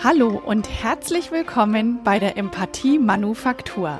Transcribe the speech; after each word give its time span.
Hallo 0.00 0.40
und 0.46 0.68
herzlich 0.68 1.32
willkommen 1.32 2.04
bei 2.04 2.20
der 2.20 2.36
Empathie 2.36 3.00
Manufaktur, 3.00 3.98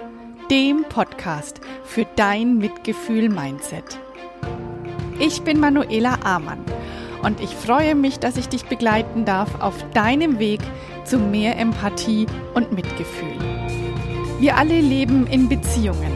dem 0.49 0.85
Podcast 0.89 1.61
für 1.83 2.07
dein 2.15 2.59
Mitgefühl-Mindset. 2.59 3.99
Ich 5.19 5.43
bin 5.43 5.59
Manuela 5.59 6.19
Amann 6.23 6.65
und 7.25 7.41
ich 7.41 7.51
freue 7.51 7.97
mich, 7.97 8.21
dass 8.21 8.37
ich 8.37 8.49
dich 8.49 8.67
begleiten 8.67 9.25
darf 9.25 9.61
auf 9.61 9.75
deinem 9.91 10.39
Weg 10.39 10.61
zu 11.05 11.19
mehr 11.19 11.59
Empathie 11.59 12.27
und 12.55 12.71
Mitgefühl. 12.71 13.35
Wir 14.39 14.57
alle 14.57 14.81
leben 14.81 15.27
in 15.27 15.49
Beziehungen. 15.49 16.13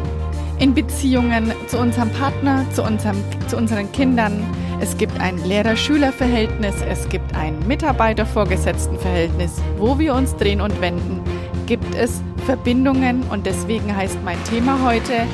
In 0.61 0.75
Beziehungen 0.75 1.53
zu 1.67 1.79
unserem 1.79 2.11
Partner, 2.11 2.65
zu, 2.73 2.85
unserem, 2.85 3.17
zu 3.49 3.57
unseren 3.57 3.91
Kindern, 3.91 4.45
es 4.83 4.97
gibt 4.97 5.19
ein 5.21 5.39
Lehrer-Schüler-Verhältnis, 5.39 6.75
es 6.91 7.09
gibt 7.09 7.37
ein 7.37 7.57
Mitarbeiter-Vorgesetzten-Verhältnis. 7.69 9.63
Wo 9.79 9.97
wir 9.97 10.13
uns 10.13 10.35
drehen 10.35 10.61
und 10.61 10.81
wenden, 10.81 11.21
gibt 11.67 11.95
es 11.95 12.21
Verbindungen 12.47 13.23
und 13.31 13.47
deswegen 13.47 13.97
heißt 13.97 14.19
mein 14.25 14.43
Thema 14.43 14.85
heute 14.85 15.29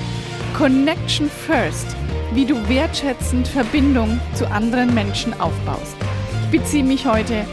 Connection 0.56 1.30
First, 1.30 1.96
wie 2.34 2.44
du 2.44 2.56
wertschätzend 2.68 3.48
Verbindung 3.48 4.20
zu 4.34 4.46
anderen 4.50 4.92
Menschen 4.92 5.32
aufbaust. 5.40 5.96
Ich 6.44 6.60
beziehe 6.60 6.84
mich 6.84 7.06
heute 7.06 7.46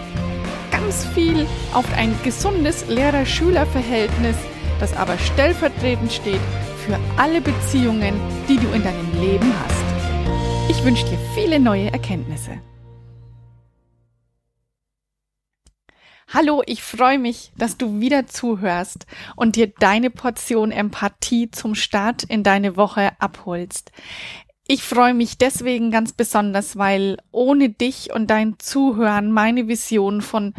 ganz 0.74 1.06
viel 1.06 1.48
auf 1.74 1.86
ein 1.98 2.14
gesundes 2.26 2.86
Lehrer-Schüler-Verhältnis, 2.90 4.36
das 4.82 4.94
aber 4.98 5.18
stellvertretend 5.18 6.12
steht 6.12 6.42
für 6.86 7.00
alle 7.16 7.40
Beziehungen, 7.40 8.16
die 8.50 8.58
du 8.58 8.68
in 8.74 8.84
deinem 8.84 9.22
Leben 9.22 9.54
hast. 9.64 9.85
Ich 10.68 10.84
wünsche 10.84 11.06
dir 11.06 11.20
viele 11.36 11.60
neue 11.60 11.92
Erkenntnisse. 11.92 12.60
Hallo, 16.34 16.64
ich 16.66 16.82
freue 16.82 17.20
mich, 17.20 17.52
dass 17.56 17.78
du 17.78 18.00
wieder 18.00 18.26
zuhörst 18.26 19.06
und 19.36 19.58
dir 19.58 19.68
deine 19.68 20.10
Portion 20.10 20.72
Empathie 20.72 21.52
zum 21.52 21.76
Start 21.76 22.24
in 22.24 22.42
deine 22.42 22.78
Woche 22.78 23.12
abholst. 23.20 23.92
Ich 24.66 24.82
freue 24.82 25.14
mich 25.14 25.38
deswegen 25.38 25.92
ganz 25.92 26.14
besonders, 26.14 26.78
weil 26.78 27.18
ohne 27.32 27.70
dich 27.70 28.12
und 28.12 28.32
dein 28.32 28.58
Zuhören 28.58 29.32
meine 29.32 29.68
Vision 29.68 30.24
von 30.24 30.56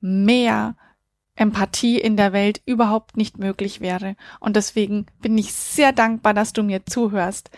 mehr 0.00 0.76
Empathie 1.36 1.98
in 1.98 2.18
der 2.18 2.34
Welt 2.34 2.60
überhaupt 2.66 3.16
nicht 3.16 3.38
möglich 3.38 3.80
wäre. 3.80 4.14
Und 4.40 4.56
deswegen 4.56 5.06
bin 5.22 5.38
ich 5.38 5.54
sehr 5.54 5.92
dankbar, 5.92 6.34
dass 6.34 6.52
du 6.52 6.62
mir 6.62 6.84
zuhörst. 6.84 7.50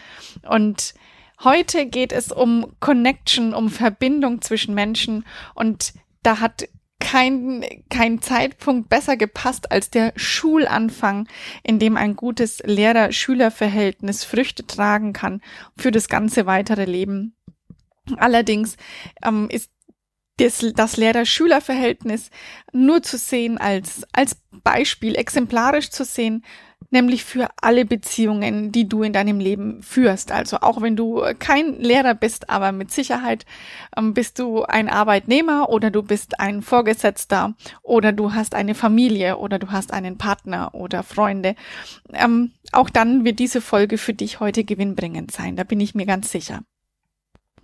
Und 0.49 0.95
Heute 1.43 1.87
geht 1.87 2.13
es 2.13 2.33
um 2.33 2.75
Connection, 2.81 3.55
um 3.55 3.71
Verbindung 3.71 4.43
zwischen 4.43 4.75
Menschen 4.75 5.25
und 5.55 5.95
da 6.23 6.41
hat 6.41 6.69
kein, 7.01 7.65
kein 7.89 8.21
Zeitpunkt 8.21 8.91
besser 8.91 9.17
gepasst 9.17 9.73
als 9.73 9.89
der 9.89 10.13
Schulanfang, 10.17 11.29
in 11.63 11.79
dem 11.79 11.97
ein 11.97 12.15
gutes 12.15 12.63
Lehrer-Schüler-Verhältnis 12.65 14.23
Früchte 14.23 14.67
tragen 14.67 15.15
kann 15.15 15.41
für 15.79 15.91
das 15.91 16.11
ganze 16.11 16.45
weitere 16.45 16.85
Leben. 16.85 17.35
Allerdings 18.19 18.77
ähm, 19.25 19.49
ist 19.51 19.71
das, 20.37 20.97
Lehrer-Schüler-Verhältnis 20.97 22.31
nur 22.73 23.03
zu 23.03 23.17
sehen 23.17 23.59
als, 23.59 24.05
als 24.13 24.37
Beispiel, 24.63 25.17
exemplarisch 25.17 25.91
zu 25.91 26.05
sehen 26.05 26.45
nämlich 26.91 27.25
für 27.25 27.49
alle 27.61 27.85
Beziehungen, 27.85 28.73
die 28.73 28.89
du 28.89 29.03
in 29.03 29.13
deinem 29.13 29.41
Leben 29.41 29.83
führst. 29.83 30.33
Also 30.33 30.59
auch 30.59 30.83
wenn 30.83 30.97
du 30.97 31.23
kein 31.39 31.81
Lehrer 31.81 32.15
bist, 32.15 32.51
aber 32.51 32.73
mit 32.73 32.91
Sicherheit 32.91 33.47
ähm, 33.97 34.13
bist 34.15 34.39
du 34.39 34.65
ein 34.65 34.89
Arbeitnehmer 34.89 35.69
oder 35.71 35.91
du 35.91 36.03
bist 36.03 36.41
ein 36.41 36.63
Vorgesetzter 36.63 37.55
oder 37.83 38.13
du 38.13 38.35
hast 38.35 38.55
eine 38.55 38.75
Familie 38.75 39.39
oder 39.39 39.59
du 39.59 39.71
hast 39.71 39.93
einen 39.93 40.19
Partner 40.19 40.75
oder 40.75 41.03
Freunde. 41.03 41.55
Ähm, 42.13 42.53
auch 42.73 42.91
dann 42.91 43.25
wird 43.25 43.39
diese 43.39 43.61
Folge 43.61 43.99
für 43.99 44.15
dich 44.15 44.41
heute 44.41 44.65
gewinnbringend 44.65 45.31
sein. 45.31 45.57
Da 45.57 45.65
bin 45.65 45.81
ich 45.81 45.95
mir 45.95 46.07
ganz 46.07 46.31
sicher. 46.31 46.63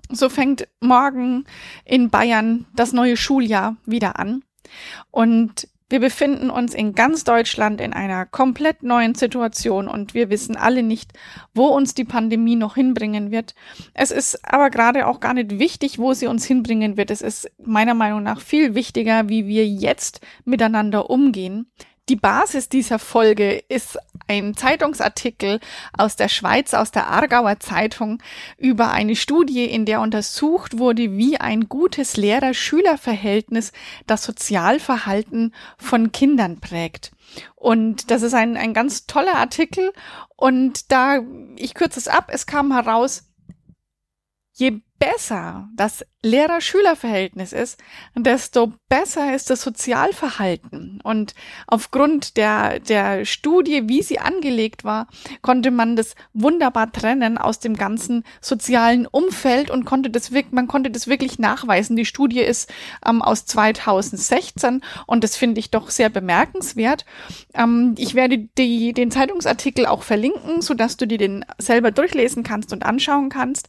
So 0.08 0.28
fängt 0.28 0.68
morgen 0.80 1.44
in 1.84 2.10
Bayern 2.10 2.66
das 2.76 2.92
neue 2.92 3.16
Schuljahr 3.16 3.76
wieder 3.86 4.18
an. 4.20 4.44
Und 5.10 5.68
wir 5.88 6.00
befinden 6.00 6.50
uns 6.50 6.74
in 6.74 6.94
ganz 6.94 7.22
Deutschland 7.22 7.80
in 7.80 7.92
einer 7.92 8.26
komplett 8.26 8.82
neuen 8.82 9.14
Situation 9.14 9.86
und 9.86 10.14
wir 10.14 10.30
wissen 10.30 10.56
alle 10.56 10.82
nicht, 10.82 11.12
wo 11.54 11.66
uns 11.66 11.94
die 11.94 12.04
Pandemie 12.04 12.56
noch 12.56 12.74
hinbringen 12.74 13.30
wird. 13.30 13.54
Es 13.94 14.10
ist 14.10 14.40
aber 14.44 14.70
gerade 14.70 15.06
auch 15.06 15.20
gar 15.20 15.34
nicht 15.34 15.58
wichtig, 15.58 15.98
wo 15.98 16.12
sie 16.12 16.26
uns 16.26 16.44
hinbringen 16.44 16.96
wird. 16.96 17.12
Es 17.12 17.22
ist 17.22 17.50
meiner 17.64 17.94
Meinung 17.94 18.24
nach 18.24 18.40
viel 18.40 18.74
wichtiger, 18.74 19.28
wie 19.28 19.46
wir 19.46 19.66
jetzt 19.66 20.20
miteinander 20.44 21.08
umgehen. 21.08 21.70
Die 22.08 22.16
Basis 22.16 22.68
dieser 22.68 23.00
Folge 23.00 23.56
ist 23.68 23.98
ein 24.28 24.56
Zeitungsartikel 24.56 25.58
aus 25.96 26.14
der 26.14 26.28
Schweiz, 26.28 26.72
aus 26.72 26.92
der 26.92 27.08
Aargauer 27.08 27.58
Zeitung, 27.58 28.22
über 28.58 28.92
eine 28.92 29.16
Studie, 29.16 29.64
in 29.64 29.86
der 29.86 30.00
untersucht 30.00 30.78
wurde, 30.78 31.16
wie 31.16 31.38
ein 31.38 31.68
gutes 31.68 32.16
Lehrer-Schüler-Verhältnis 32.16 33.72
das 34.06 34.22
Sozialverhalten 34.22 35.52
von 35.78 36.12
Kindern 36.12 36.60
prägt. 36.60 37.10
Und 37.56 38.10
das 38.12 38.22
ist 38.22 38.34
ein, 38.34 38.56
ein 38.56 38.72
ganz 38.72 39.06
toller 39.06 39.34
Artikel. 39.34 39.92
Und 40.36 40.92
da, 40.92 41.20
ich 41.56 41.74
kürze 41.74 41.98
es 41.98 42.06
ab, 42.06 42.30
es 42.32 42.46
kam 42.46 42.72
heraus, 42.72 43.24
je 44.52 44.80
besser 44.98 45.68
das 45.74 46.04
Lehrer-Schüler-Verhältnis 46.22 47.52
ist, 47.52 47.78
desto 48.14 48.72
besser 48.88 49.34
ist 49.34 49.48
das 49.50 49.62
Sozialverhalten. 49.62 51.00
Und 51.02 51.34
aufgrund 51.66 52.36
der, 52.36 52.80
der 52.80 53.24
Studie, 53.24 53.88
wie 53.88 54.02
sie 54.02 54.18
angelegt 54.18 54.84
war, 54.84 55.06
konnte 55.42 55.70
man 55.70 55.94
das 55.94 56.14
wunderbar 56.32 56.90
trennen 56.90 57.38
aus 57.38 57.60
dem 57.60 57.76
ganzen 57.76 58.24
sozialen 58.40 59.06
Umfeld 59.06 59.70
und 59.70 59.84
konnte 59.84 60.10
das 60.10 60.32
wirklich, 60.32 60.52
man 60.52 60.66
konnte 60.66 60.90
das 60.90 61.06
wirklich 61.06 61.38
nachweisen. 61.38 61.96
Die 61.96 62.04
Studie 62.04 62.40
ist 62.40 62.72
ähm, 63.06 63.22
aus 63.22 63.46
2016 63.46 64.82
und 65.06 65.22
das 65.22 65.36
finde 65.36 65.60
ich 65.60 65.70
doch 65.70 65.90
sehr 65.90 66.08
bemerkenswert. 66.08 67.04
Ähm, 67.54 67.94
ich 67.98 68.14
werde 68.14 68.48
die, 68.58 68.92
den 68.92 69.10
Zeitungsartikel 69.10 69.86
auch 69.86 70.02
verlinken, 70.02 70.60
so 70.60 70.74
dass 70.74 70.96
du 70.96 71.06
dir 71.06 71.18
den 71.18 71.44
selber 71.58 71.92
durchlesen 71.92 72.42
kannst 72.42 72.72
und 72.72 72.84
anschauen 72.84 73.28
kannst. 73.28 73.68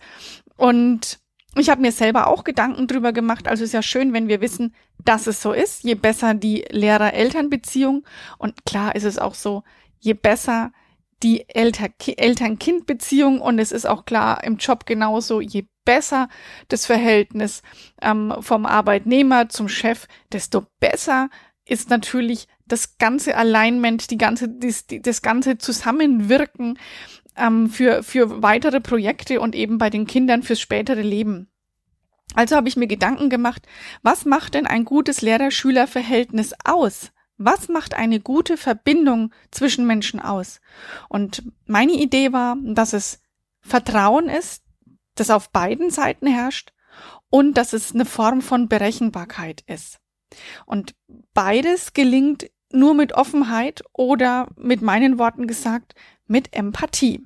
Und 0.57 1.19
ich 1.55 1.69
habe 1.69 1.81
mir 1.81 1.91
selber 1.91 2.27
auch 2.27 2.43
Gedanken 2.43 2.87
drüber 2.87 3.13
gemacht. 3.13 3.47
Also 3.47 3.63
ist 3.63 3.73
ja 3.73 3.81
schön, 3.81 4.13
wenn 4.13 4.27
wir 4.27 4.41
wissen, 4.41 4.75
dass 5.03 5.27
es 5.27 5.41
so 5.41 5.53
ist. 5.53 5.83
Je 5.83 5.95
besser 5.95 6.33
die 6.33 6.65
Lehrer-Eltern-Beziehung. 6.69 8.05
Und 8.37 8.65
klar 8.65 8.95
ist 8.95 9.05
es 9.05 9.17
auch 9.17 9.33
so, 9.33 9.63
je 9.99 10.13
besser 10.13 10.71
die 11.23 11.45
Eltern-Kind-Beziehung. 11.49 13.41
Und 13.41 13.59
es 13.59 13.71
ist 13.71 13.87
auch 13.87 14.05
klar 14.05 14.43
im 14.43 14.57
Job 14.57 14.85
genauso, 14.85 15.41
je 15.41 15.67
besser 15.85 16.27
das 16.67 16.85
Verhältnis 16.85 17.63
ähm, 18.01 18.35
vom 18.41 18.65
Arbeitnehmer 18.65 19.47
zum 19.49 19.69
Chef, 19.69 20.07
desto 20.31 20.65
besser 20.79 21.29
ist 21.65 21.89
natürlich 21.89 22.47
das 22.65 22.97
ganze 22.97 23.35
Alignment, 23.37 24.11
die 24.11 24.17
ganze, 24.17 24.49
das, 24.49 24.85
das 24.87 25.21
ganze 25.21 25.57
Zusammenwirken 25.57 26.77
ähm, 27.37 27.69
für, 27.69 28.03
für 28.03 28.41
weitere 28.41 28.81
Projekte 28.81 29.39
und 29.39 29.55
eben 29.55 29.77
bei 29.77 29.89
den 29.89 30.05
Kindern 30.05 30.43
fürs 30.43 30.59
spätere 30.59 31.01
Leben. 31.01 31.49
Also 32.33 32.55
habe 32.55 32.67
ich 32.67 32.75
mir 32.75 32.87
Gedanken 32.87 33.29
gemacht, 33.29 33.67
was 34.03 34.25
macht 34.25 34.53
denn 34.53 34.67
ein 34.67 34.85
gutes 34.85 35.21
Lehrer-Schüler-Verhältnis 35.21 36.53
aus? 36.63 37.11
Was 37.37 37.69
macht 37.69 37.93
eine 37.93 38.19
gute 38.19 38.57
Verbindung 38.57 39.33
zwischen 39.51 39.85
Menschen 39.85 40.19
aus? 40.19 40.59
Und 41.07 41.43
meine 41.65 41.93
Idee 41.93 42.33
war, 42.33 42.57
dass 42.61 42.93
es 42.93 43.21
Vertrauen 43.61 44.27
ist, 44.27 44.63
das 45.15 45.29
auf 45.29 45.51
beiden 45.51 45.89
Seiten 45.89 46.27
herrscht 46.27 46.73
und 47.29 47.57
dass 47.57 47.73
es 47.73 47.93
eine 47.93 48.05
Form 48.05 48.41
von 48.41 48.67
Berechenbarkeit 48.67 49.63
ist. 49.67 49.99
Und 50.65 50.95
beides 51.33 51.93
gelingt 51.93 52.49
nur 52.71 52.93
mit 52.93 53.13
Offenheit 53.13 53.83
oder 53.93 54.49
mit 54.57 54.81
meinen 54.81 55.17
Worten 55.17 55.47
gesagt, 55.47 55.95
mit 56.27 56.53
Empathie. 56.53 57.23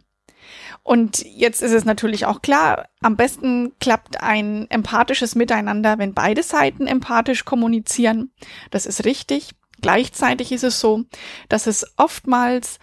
Und 0.84 1.24
jetzt 1.24 1.62
ist 1.62 1.74
es 1.74 1.86
natürlich 1.86 2.26
auch 2.26 2.42
klar, 2.42 2.90
am 3.02 3.16
besten 3.16 3.74
klappt 3.80 4.22
ein 4.22 4.70
empathisches 4.70 5.36
Miteinander, 5.36 6.00
wenn 6.00 6.14
beide 6.14 6.42
Seiten 6.42 6.88
empathisch 6.88 7.46
kommunizieren. 7.46 8.34
Das 8.72 8.86
ist 8.86 9.06
richtig. 9.06 9.52
Gleichzeitig 9.82 10.52
ist 10.52 10.64
es 10.64 10.80
so, 10.80 11.06
dass 11.50 11.68
es 11.68 11.86
oftmals 11.98 12.80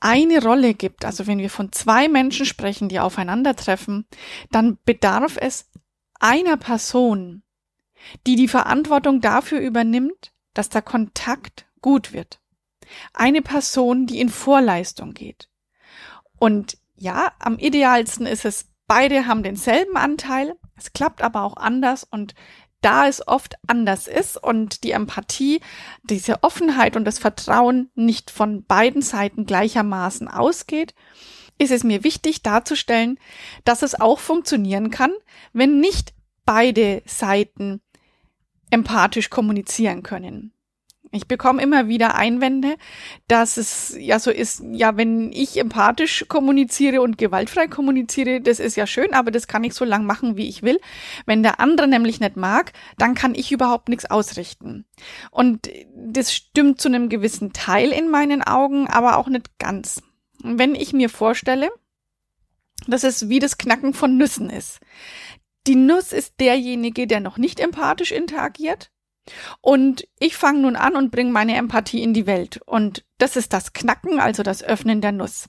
eine 0.00 0.42
Rolle 0.42 0.74
gibt, 0.74 1.04
also 1.04 1.26
wenn 1.26 1.38
wir 1.38 1.50
von 1.50 1.72
zwei 1.72 2.08
Menschen 2.08 2.46
sprechen, 2.46 2.88
die 2.88 3.00
aufeinandertreffen, 3.00 4.06
dann 4.50 4.78
bedarf 4.84 5.36
es 5.40 5.68
einer 6.20 6.56
Person, 6.56 7.42
die 8.26 8.36
die 8.36 8.48
Verantwortung 8.48 9.20
dafür 9.20 9.60
übernimmt, 9.60 10.32
dass 10.54 10.68
der 10.68 10.82
Kontakt 10.82 11.66
gut 11.80 12.12
wird. 12.12 12.40
Eine 13.12 13.42
Person, 13.42 14.06
die 14.06 14.20
in 14.20 14.28
Vorleistung 14.28 15.14
geht. 15.14 15.48
Und 16.38 16.78
ja, 16.98 17.32
am 17.38 17.58
idealsten 17.58 18.26
ist 18.26 18.44
es, 18.44 18.66
beide 18.86 19.26
haben 19.26 19.42
denselben 19.42 19.96
Anteil. 19.96 20.54
Es 20.76 20.92
klappt 20.92 21.22
aber 21.22 21.42
auch 21.42 21.56
anders 21.56 22.04
und 22.04 22.34
da 22.80 23.08
es 23.08 23.26
oft 23.26 23.56
anders 23.66 24.06
ist 24.06 24.36
und 24.36 24.84
die 24.84 24.92
Empathie, 24.92 25.60
diese 26.04 26.42
Offenheit 26.44 26.96
und 26.96 27.04
das 27.04 27.18
Vertrauen 27.18 27.90
nicht 27.94 28.30
von 28.30 28.64
beiden 28.64 29.02
Seiten 29.02 29.46
gleichermaßen 29.46 30.28
ausgeht, 30.28 30.94
ist 31.58 31.72
es 31.72 31.82
mir 31.82 32.04
wichtig 32.04 32.42
darzustellen, 32.42 33.18
dass 33.64 33.82
es 33.82 34.00
auch 34.00 34.20
funktionieren 34.20 34.90
kann, 34.90 35.12
wenn 35.52 35.80
nicht 35.80 36.14
beide 36.44 37.02
Seiten 37.04 37.80
empathisch 38.70 39.28
kommunizieren 39.28 40.04
können. 40.04 40.52
Ich 41.10 41.26
bekomme 41.26 41.62
immer 41.62 41.88
wieder 41.88 42.16
Einwände, 42.16 42.76
dass 43.28 43.56
es 43.56 43.96
ja 43.98 44.18
so 44.18 44.30
ist, 44.30 44.62
ja, 44.72 44.96
wenn 44.96 45.32
ich 45.32 45.58
empathisch 45.58 46.26
kommuniziere 46.28 47.00
und 47.00 47.16
gewaltfrei 47.16 47.66
kommuniziere, 47.66 48.40
das 48.40 48.60
ist 48.60 48.76
ja 48.76 48.86
schön, 48.86 49.14
aber 49.14 49.30
das 49.30 49.46
kann 49.46 49.64
ich 49.64 49.72
so 49.74 49.84
lang 49.84 50.04
machen, 50.04 50.36
wie 50.36 50.48
ich 50.48 50.62
will. 50.62 50.78
Wenn 51.24 51.42
der 51.42 51.60
andere 51.60 51.88
nämlich 51.88 52.20
nicht 52.20 52.36
mag, 52.36 52.72
dann 52.98 53.14
kann 53.14 53.34
ich 53.34 53.52
überhaupt 53.52 53.88
nichts 53.88 54.04
ausrichten. 54.10 54.84
Und 55.30 55.70
das 55.94 56.34
stimmt 56.34 56.80
zu 56.80 56.88
einem 56.88 57.08
gewissen 57.08 57.52
Teil 57.52 57.90
in 57.90 58.10
meinen 58.10 58.42
Augen, 58.42 58.86
aber 58.86 59.16
auch 59.16 59.28
nicht 59.28 59.58
ganz. 59.58 60.02
Wenn 60.42 60.74
ich 60.74 60.92
mir 60.92 61.08
vorstelle, 61.08 61.70
dass 62.86 63.02
es 63.02 63.28
wie 63.28 63.38
das 63.38 63.58
Knacken 63.58 63.94
von 63.94 64.16
Nüssen 64.16 64.50
ist. 64.50 64.78
Die 65.66 65.74
Nuss 65.74 66.12
ist 66.12 66.34
derjenige, 66.38 67.06
der 67.06 67.20
noch 67.20 67.38
nicht 67.38 67.60
empathisch 67.60 68.12
interagiert 68.12 68.90
und 69.60 70.06
ich 70.18 70.36
fange 70.36 70.60
nun 70.60 70.76
an 70.76 70.96
und 70.96 71.10
bringe 71.10 71.30
meine 71.30 71.56
Empathie 71.56 72.02
in 72.02 72.14
die 72.14 72.26
Welt. 72.26 72.60
Und 72.66 73.04
das 73.18 73.36
ist 73.36 73.52
das 73.52 73.72
Knacken, 73.72 74.20
also 74.20 74.42
das 74.42 74.62
Öffnen 74.62 75.00
der 75.00 75.12
Nuss. 75.12 75.48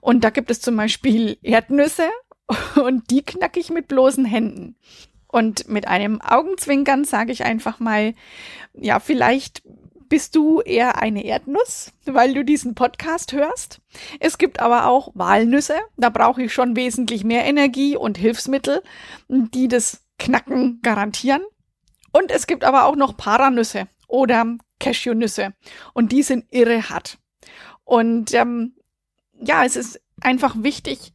Und 0.00 0.24
da 0.24 0.30
gibt 0.30 0.50
es 0.50 0.60
zum 0.60 0.76
Beispiel 0.76 1.38
Erdnüsse 1.42 2.08
und 2.82 3.10
die 3.10 3.22
knacke 3.22 3.60
ich 3.60 3.70
mit 3.70 3.88
bloßen 3.88 4.24
Händen. 4.24 4.76
Und 5.26 5.68
mit 5.68 5.86
einem 5.86 6.20
Augenzwinkern 6.20 7.04
sage 7.04 7.30
ich 7.30 7.44
einfach 7.44 7.78
mal, 7.78 8.14
ja, 8.74 8.98
vielleicht 8.98 9.62
bist 10.08 10.34
du 10.34 10.60
eher 10.60 11.00
eine 11.00 11.24
Erdnuss, 11.24 11.92
weil 12.04 12.34
du 12.34 12.44
diesen 12.44 12.74
Podcast 12.74 13.32
hörst. 13.32 13.80
Es 14.18 14.38
gibt 14.38 14.60
aber 14.60 14.86
auch 14.86 15.12
Walnüsse, 15.14 15.76
da 15.96 16.10
brauche 16.10 16.42
ich 16.42 16.52
schon 16.52 16.74
wesentlich 16.74 17.22
mehr 17.22 17.44
Energie 17.44 17.96
und 17.96 18.18
Hilfsmittel, 18.18 18.82
die 19.28 19.68
das 19.68 20.04
Knacken 20.18 20.80
garantieren. 20.82 21.42
Und 22.12 22.30
es 22.30 22.46
gibt 22.46 22.64
aber 22.64 22.84
auch 22.84 22.96
noch 22.96 23.16
Paranüsse 23.16 23.88
oder 24.08 24.56
Cashewnüsse. 24.78 25.54
Und 25.92 26.12
die 26.12 26.22
sind 26.22 26.46
irre 26.50 26.88
hart. 26.88 27.18
Und 27.84 28.34
ähm, 28.34 28.74
ja, 29.40 29.64
es 29.64 29.76
ist 29.76 30.00
einfach 30.20 30.54
wichtig, 30.58 31.12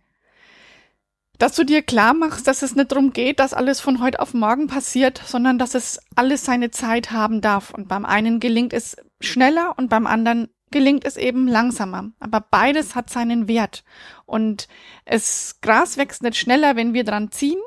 dass 1.37 1.55
du 1.55 1.63
dir 1.63 1.81
klar 1.81 2.13
machst, 2.13 2.47
dass 2.47 2.61
es 2.61 2.75
nicht 2.75 2.91
darum 2.91 3.11
geht, 3.11 3.39
dass 3.39 3.53
alles 3.53 3.81
von 3.81 4.01
heute 4.01 4.19
auf 4.19 4.33
morgen 4.33 4.67
passiert, 4.67 5.21
sondern 5.25 5.59
dass 5.59 5.75
es 5.75 5.99
alles 6.15 6.45
seine 6.45 6.71
Zeit 6.71 7.11
haben 7.11 7.41
darf. 7.41 7.71
Und 7.73 7.87
beim 7.87 8.05
einen 8.05 8.39
gelingt 8.39 8.73
es 8.73 8.95
schneller 9.19 9.73
und 9.77 9.89
beim 9.89 10.07
anderen 10.07 10.49
gelingt 10.71 11.05
es 11.05 11.17
eben 11.17 11.47
langsamer. 11.47 12.11
Aber 12.19 12.41
beides 12.41 12.95
hat 12.95 13.09
seinen 13.09 13.47
Wert. 13.47 13.83
Und 14.25 14.67
es 15.03 15.59
Gras 15.61 15.97
wächst 15.97 16.23
nicht 16.23 16.37
schneller, 16.37 16.75
wenn 16.75 16.93
wir 16.93 17.03
dran 17.03 17.31
ziehen, 17.31 17.59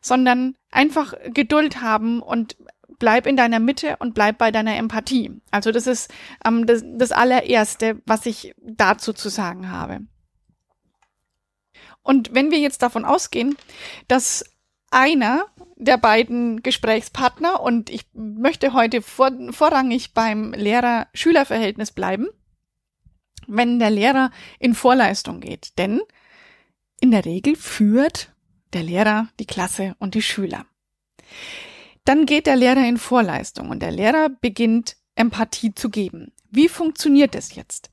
sondern 0.00 0.56
einfach 0.70 1.14
Geduld 1.32 1.80
haben 1.80 2.20
und 2.22 2.56
bleib 2.98 3.26
in 3.26 3.36
deiner 3.36 3.58
Mitte 3.58 3.96
und 3.98 4.14
bleib 4.14 4.38
bei 4.38 4.50
deiner 4.50 4.76
Empathie. 4.76 5.40
Also 5.50 5.72
das 5.72 5.86
ist 5.86 6.12
ähm, 6.44 6.66
das, 6.66 6.82
das 6.84 7.12
allererste, 7.12 8.00
was 8.06 8.26
ich 8.26 8.54
dazu 8.58 9.12
zu 9.12 9.28
sagen 9.28 9.70
habe. 9.70 10.00
Und 12.02 12.34
wenn 12.34 12.50
wir 12.50 12.58
jetzt 12.58 12.82
davon 12.82 13.04
ausgehen, 13.04 13.56
dass 14.08 14.44
einer 14.90 15.46
der 15.76 15.96
beiden 15.96 16.62
Gesprächspartner, 16.62 17.60
und 17.60 17.90
ich 17.90 18.06
möchte 18.12 18.72
heute 18.72 19.02
vor, 19.02 19.30
vorrangig 19.50 20.12
beim 20.12 20.52
Lehrer-Schüler-Verhältnis 20.52 21.92
bleiben, 21.92 22.28
wenn 23.46 23.78
der 23.78 23.90
Lehrer 23.90 24.30
in 24.58 24.74
Vorleistung 24.74 25.40
geht. 25.40 25.78
Denn 25.78 26.00
in 27.00 27.10
der 27.10 27.24
Regel 27.24 27.56
führt 27.56 28.32
der 28.72 28.82
Lehrer, 28.82 29.28
die 29.38 29.46
Klasse 29.46 29.94
und 29.98 30.14
die 30.14 30.22
Schüler. 30.22 30.66
Dann 32.04 32.26
geht 32.26 32.46
der 32.46 32.56
Lehrer 32.56 32.86
in 32.86 32.98
Vorleistung 32.98 33.70
und 33.70 33.80
der 33.80 33.90
Lehrer 33.90 34.28
beginnt 34.40 34.96
Empathie 35.14 35.74
zu 35.74 35.90
geben. 35.90 36.32
Wie 36.50 36.68
funktioniert 36.68 37.34
es 37.34 37.54
jetzt? 37.54 37.90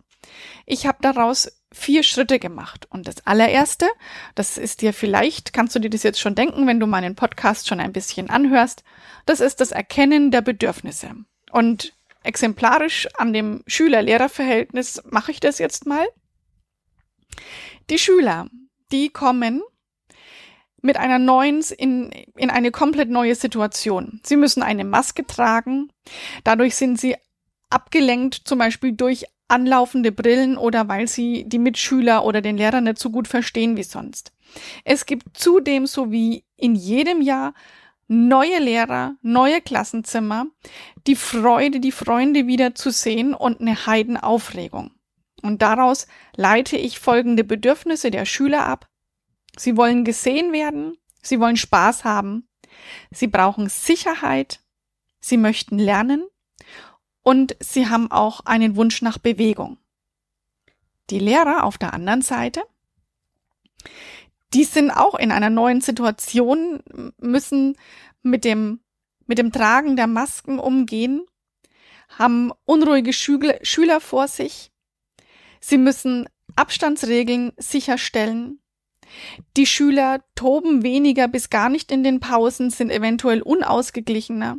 Ich 0.65 0.87
habe 0.87 0.97
daraus 1.01 1.51
vier 1.71 2.03
Schritte 2.03 2.39
gemacht. 2.39 2.87
Und 2.89 3.07
das 3.07 3.25
allererste, 3.25 3.87
das 4.35 4.57
ist 4.57 4.81
dir 4.81 4.93
vielleicht, 4.93 5.53
kannst 5.53 5.75
du 5.75 5.79
dir 5.79 5.89
das 5.89 6.03
jetzt 6.03 6.19
schon 6.19 6.35
denken, 6.35 6.67
wenn 6.67 6.79
du 6.79 6.87
meinen 6.87 7.15
Podcast 7.15 7.67
schon 7.67 7.79
ein 7.79 7.93
bisschen 7.93 8.29
anhörst, 8.29 8.83
das 9.25 9.39
ist 9.39 9.59
das 9.61 9.71
Erkennen 9.71 10.31
der 10.31 10.41
Bedürfnisse. 10.41 11.11
Und 11.51 11.93
exemplarisch 12.23 13.07
an 13.15 13.33
dem 13.33 13.63
Schüler-Lehrer-Verhältnis 13.67 15.01
mache 15.09 15.31
ich 15.31 15.39
das 15.39 15.59
jetzt 15.59 15.85
mal. 15.85 16.05
Die 17.89 17.99
Schüler, 17.99 18.49
die 18.91 19.09
kommen 19.09 19.61
mit 20.87 20.97
einer 20.97 21.19
neuen, 21.19 21.63
in, 21.77 22.09
in 22.35 22.49
eine 22.49 22.71
komplett 22.71 23.09
neue 23.09 23.35
Situation. 23.35 24.19
Sie 24.23 24.37
müssen 24.37 24.63
eine 24.63 24.85
Maske 24.85 25.27
tragen. 25.27 25.91
Dadurch 26.43 26.75
sind 26.75 26.99
sie 26.99 27.15
abgelenkt, 27.69 28.41
zum 28.45 28.57
Beispiel 28.57 28.93
durch 28.93 29.25
anlaufende 29.49 30.11
Brillen 30.11 30.57
oder 30.57 30.87
weil 30.87 31.07
sie 31.07 31.43
die 31.47 31.59
Mitschüler 31.59 32.25
oder 32.25 32.41
den 32.41 32.57
Lehrer 32.57 32.81
nicht 32.81 32.99
so 32.99 33.09
gut 33.09 33.27
verstehen 33.27 33.77
wie 33.77 33.83
sonst. 33.83 34.31
Es 34.83 35.05
gibt 35.05 35.37
zudem 35.37 35.85
so 35.85 36.11
wie 36.11 36.45
in 36.55 36.73
jedem 36.73 37.21
Jahr 37.21 37.53
neue 38.07 38.59
Lehrer, 38.59 39.15
neue 39.21 39.61
Klassenzimmer, 39.61 40.47
die 41.05 41.15
Freude, 41.15 41.81
die 41.81 41.91
Freunde 41.91 42.47
wieder 42.47 42.73
zu 42.73 42.89
sehen 42.89 43.33
und 43.33 43.59
eine 43.59 43.85
Heidenaufregung. 43.85 44.91
Und 45.43 45.61
daraus 45.61 46.07
leite 46.35 46.77
ich 46.77 46.99
folgende 46.99 47.43
Bedürfnisse 47.43 48.09
der 48.09 48.25
Schüler 48.25 48.65
ab. 48.65 48.87
Sie 49.57 49.75
wollen 49.75 50.05
gesehen 50.05 50.53
werden, 50.53 50.97
sie 51.21 51.39
wollen 51.39 51.57
Spaß 51.57 52.03
haben, 52.03 52.47
sie 53.11 53.27
brauchen 53.27 53.69
Sicherheit, 53.69 54.61
sie 55.19 55.37
möchten 55.37 55.79
lernen. 55.79 56.25
Und 57.23 57.57
sie 57.59 57.89
haben 57.89 58.09
auch 58.09 58.41
einen 58.45 58.77
Wunsch 58.77 59.01
nach 59.01 59.17
Bewegung. 59.17 59.77
Die 61.09 61.19
Lehrer 61.19 61.65
auf 61.65 61.77
der 61.77 61.93
anderen 61.93 62.21
Seite, 62.21 62.63
die 64.53 64.63
sind 64.63 64.91
auch 64.91 65.15
in 65.15 65.31
einer 65.31 65.49
neuen 65.49 65.81
Situation, 65.81 66.81
müssen 67.17 67.75
mit 68.21 68.45
dem, 68.45 68.79
mit 69.25 69.39
dem 69.39 69.51
Tragen 69.51 69.97
der 69.97 70.07
Masken 70.07 70.57
umgehen, 70.57 71.25
haben 72.17 72.53
unruhige 72.63 73.11
Schüler, 73.11 73.59
Schüler 73.61 73.99
vor 73.99 74.27
sich, 74.27 74.71
sie 75.59 75.77
müssen 75.77 76.29
Abstandsregeln 76.55 77.51
sicherstellen, 77.57 78.61
die 79.55 79.65
Schüler 79.65 80.21
toben 80.35 80.83
weniger 80.83 81.27
bis 81.27 81.49
gar 81.49 81.69
nicht 81.69 81.91
in 81.91 82.03
den 82.03 82.19
Pausen, 82.19 82.69
sind 82.69 82.91
eventuell 82.91 83.41
unausgeglichener. 83.41 84.57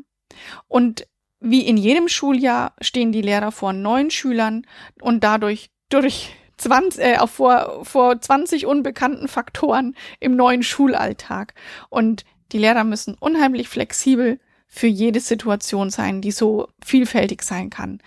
Und 0.67 1.07
wie 1.41 1.67
in 1.67 1.77
jedem 1.77 2.09
Schuljahr 2.09 2.75
stehen 2.81 3.13
die 3.13 3.23
Lehrer 3.23 3.53
vor 3.53 3.73
neuen 3.73 4.11
Schülern 4.11 4.67
und 5.01 5.23
dadurch 5.23 5.71
durch 5.89 6.31
20, 6.59 7.03
äh, 7.03 7.27
vor, 7.27 7.85
vor 7.85 8.21
20 8.21 8.67
unbekannten 8.67 9.29
Faktoren 9.29 9.95
im 10.21 10.37
neuen 10.37 10.63
Schulalltag. 10.63 11.55
Und 11.89 12.25
die 12.53 12.59
Lehrer 12.59 12.85
müssen 12.85 13.15
unheimlich 13.19 13.69
flexibel 13.69 14.41
für 14.67 14.87
jede 14.87 15.21
Situation 15.21 15.91
sein, 15.91 16.21
die 16.21 16.33
so 16.33 16.69
vielfältig 16.85 17.43
sein 17.43 17.71
kann. 17.71 18.01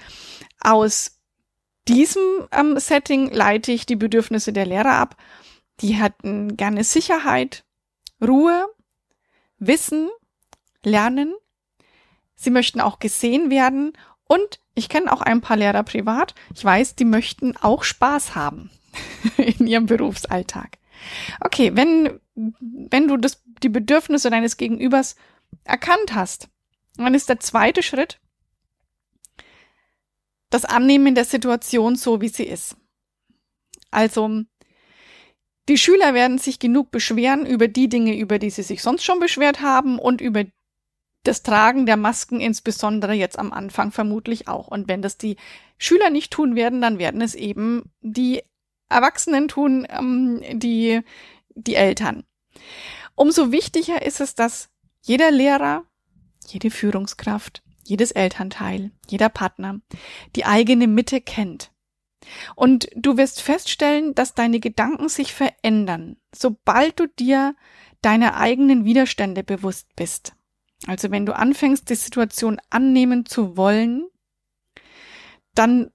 Aus 0.60 1.18
diesem 1.88 2.22
ähm, 2.52 2.78
Setting 2.78 3.32
leite 3.32 3.72
ich 3.72 3.86
die 3.86 3.96
Bedürfnisse 3.96 4.54
der 4.54 4.66
Lehrer 4.66 4.94
ab 4.94 5.16
die 5.82 6.00
hatten 6.00 6.58
gerne 6.58 6.84
Sicherheit, 6.84 7.64
Ruhe, 8.22 8.68
Wissen, 9.58 10.10
Lernen. 10.84 11.34
Sie 12.36 12.50
möchten 12.50 12.82
auch 12.82 13.00
gesehen 13.00 13.50
werden 13.50 13.94
und 14.26 14.60
ich 14.74 14.90
kenne 14.90 15.12
auch 15.12 15.22
ein 15.22 15.42
paar 15.42 15.58
Lehrer 15.58 15.84
privat. 15.84 16.34
Ich 16.56 16.64
weiß, 16.64 16.96
die 16.96 17.06
möchten 17.06 17.56
auch 17.58 17.84
Spaß 17.84 18.36
haben 18.36 18.72
in 19.38 19.68
ihrem 19.68 19.86
Berufsalltag. 19.86 20.78
Okay, 21.40 21.72
wenn, 21.76 22.20
wenn 22.36 23.08
du 23.08 23.18
das, 23.18 23.44
die 23.64 23.70
Bedürfnisse 23.70 24.30
deines 24.30 24.58
Gegenübers 24.58 25.16
erkannt 25.64 26.14
hast, 26.14 26.50
dann 26.96 27.14
ist 27.14 27.30
der 27.30 27.40
zweite 27.40 27.84
Schritt 27.84 28.20
das 30.50 30.66
Annehmen 30.66 31.16
der 31.16 31.26
Situation 31.26 31.96
so, 31.96 32.22
wie 32.22 32.28
sie 32.28 32.44
ist. 32.44 32.76
Also 33.90 34.44
die 35.72 35.78
Schüler 35.78 36.14
werden 36.14 36.38
sich 36.38 36.60
genug 36.60 36.92
beschweren 36.92 37.46
über 37.46 37.70
die 37.70 37.88
Dinge, 37.88 38.18
über 38.18 38.40
die 38.40 38.50
sie 38.50 38.62
sich 38.62 38.82
sonst 38.82 39.06
schon 39.06 39.22
beschwert 39.22 39.62
haben 39.62 40.00
und 40.00 40.20
über 40.20 40.44
das 41.24 41.44
Tragen 41.44 41.86
der 41.86 41.96
Masken 41.96 42.42
insbesondere 42.42 43.14
jetzt 43.14 43.40
am 43.40 43.54
Anfang 43.54 43.94
vermutlich 43.94 44.50
auch. 44.50 44.68
Und 44.68 44.90
wenn 44.90 45.02
das 45.02 45.18
die 45.18 45.38
Schüler 45.78 46.10
nicht 46.10 46.34
tun 46.34 46.56
werden, 46.56 46.82
dann 46.82 47.00
werden 47.00 47.22
es 47.22 47.36
eben 47.36 47.90
die 48.02 48.44
Erwachsenen 48.90 49.48
tun, 49.48 49.88
ähm, 49.90 50.42
die, 50.52 51.04
die 51.56 51.76
Eltern. 51.76 52.26
Umso 53.16 53.54
wichtiger 53.54 54.02
ist 54.02 54.20
es, 54.20 54.36
dass 54.36 54.68
jeder 55.02 55.32
Lehrer 55.32 55.86
jede 56.46 56.70
Führungskraft, 56.70 57.64
jedes 57.86 58.12
Elternteil, 58.12 58.92
jeder 59.08 59.30
Partner 59.30 59.80
die 60.36 60.44
eigene 60.44 60.88
Mitte 60.88 61.22
kennt. 61.22 61.72
Und 62.56 62.90
du 62.96 63.18
wirst 63.18 63.42
feststellen, 63.42 64.14
dass 64.16 64.34
deine 64.34 64.60
Gedanken 64.60 65.10
sich 65.10 65.34
verändern, 65.34 66.18
sobald 66.34 67.00
du 67.00 67.08
dir 67.08 67.56
deiner 68.02 68.38
eigenen 68.38 68.86
Widerstände 68.86 69.44
bewusst 69.44 69.88
bist. 69.96 70.34
Also 70.88 71.12
wenn 71.12 71.26
du 71.26 71.36
anfängst, 71.36 71.90
die 71.90 71.96
Situation 71.96 72.60
annehmen 72.70 73.26
zu 73.26 73.58
wollen, 73.58 74.08
dann 75.54 75.92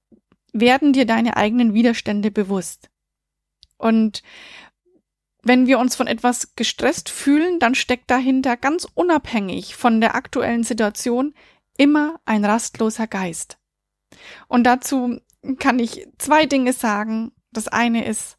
werden 0.53 0.93
dir 0.93 1.07
deine 1.07 1.37
eigenen 1.37 1.75
Widerstände 1.75 2.31
bewusst. 2.31 2.89
Und 3.79 4.23
wenn 5.43 5.67
wir 5.67 5.79
uns 5.79 5.95
von 5.97 6.07
etwas 6.07 6.55
gestresst 6.57 7.09
fühlen, 7.09 7.59
dann 7.59 7.75
steckt 7.75 8.11
dahinter 8.11 8.57
ganz 8.57 8.87
unabhängig 8.95 9.77
von 9.77 10.01
der 10.01 10.15
aktuellen 10.15 10.65
Situation 10.65 11.35
immer 11.77 12.21
ein 12.25 12.45
rastloser 12.45 13.07
Geist. 13.07 13.59
Und 14.49 14.65
dazu 14.65 15.21
kann 15.59 15.79
ich 15.79 16.07
zwei 16.19 16.47
Dinge 16.47 16.73
sagen. 16.73 17.33
Das 17.53 17.69
eine 17.69 18.05
ist, 18.05 18.39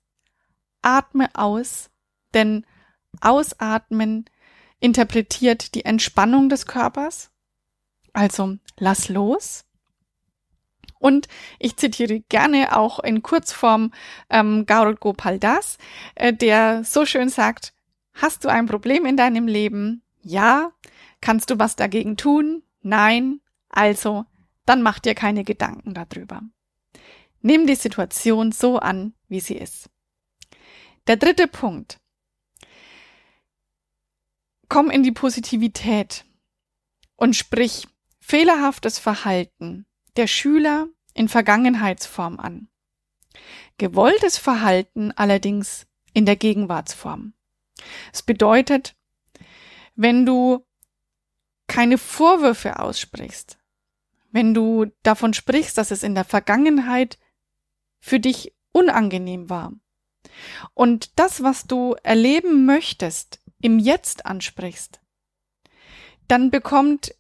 atme 0.82 1.30
aus, 1.34 1.90
denn 2.34 2.66
ausatmen 3.22 4.26
interpretiert 4.80 5.74
die 5.76 5.86
Entspannung 5.86 6.50
des 6.50 6.66
Körpers. 6.66 7.32
Also 8.14 8.58
lass 8.78 9.10
los. 9.10 9.66
Und 11.00 11.28
ich 11.60 11.78
zitiere 11.78 12.22
gerne 12.22 12.76
auch 12.76 13.00
in 13.00 13.22
Kurzform 13.22 13.94
ähm, 14.30 14.66
Gaurav 14.66 15.00
Gopal 15.00 15.40
Das, 15.40 15.78
äh, 16.16 16.34
der 16.34 16.84
so 16.84 17.06
schön 17.06 17.30
sagt, 17.30 17.74
hast 18.14 18.44
du 18.44 18.50
ein 18.50 18.66
Problem 18.66 19.06
in 19.06 19.18
deinem 19.18 19.48
Leben? 19.48 20.02
Ja. 20.22 20.72
Kannst 21.22 21.50
du 21.50 21.60
was 21.60 21.76
dagegen 21.76 22.18
tun? 22.18 22.64
Nein. 22.82 23.42
Also, 23.70 24.26
dann 24.66 24.82
mach 24.82 25.00
dir 25.00 25.16
keine 25.16 25.44
Gedanken 25.44 25.94
darüber. 25.94 26.42
Nimm 27.42 27.68
die 27.68 27.76
Situation 27.76 28.52
so 28.52 28.78
an, 28.78 29.14
wie 29.28 29.40
sie 29.40 29.56
ist. 29.56 29.90
Der 31.08 31.18
dritte 31.18 31.48
Punkt. 31.48 32.00
Komm 34.70 34.90
in 34.90 35.04
die 35.04 35.12
Positivität 35.12 36.26
und 37.16 37.36
sprich 37.36 37.88
fehlerhaftes 38.20 39.00
Verhalten 39.00 39.86
der 40.18 40.28
Schüler 40.28 40.88
in 41.14 41.30
Vergangenheitsform 41.30 42.40
an. 42.40 42.68
Gewolltes 43.78 44.38
Verhalten 44.38 45.12
allerdings 45.14 45.88
in 46.14 46.26
der 46.26 46.36
Gegenwartsform. 46.36 47.34
Es 48.12 48.24
bedeutet, 48.24 48.96
wenn 49.96 50.26
du 50.26 50.66
keine 51.68 51.98
Vorwürfe 51.98 52.80
aussprichst, 52.80 53.58
wenn 54.32 54.54
du 54.54 54.88
davon 55.04 55.34
sprichst, 55.34 55.78
dass 55.78 55.92
es 55.92 56.04
in 56.04 56.16
der 56.16 56.26
Vergangenheit 56.26 57.18
für 58.00 58.20
dich 58.20 58.54
unangenehm 58.72 59.50
war 59.50 59.74
und 60.74 61.18
das, 61.20 61.44
was 61.44 61.66
du 61.66 61.96
erleben 62.04 62.66
möchtest, 62.66 63.40
im 63.62 63.80
Jetzt 63.80 64.26
ansprichst, 64.26 65.02
dann 66.28 66.52
bekommt 66.52 67.16